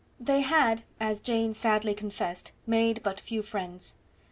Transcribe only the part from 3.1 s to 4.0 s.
few friends.